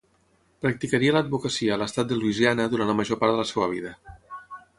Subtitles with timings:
[0.65, 3.95] Practicaria l'advocacia a l'estat de Louisiana durant la major part de la seva vida.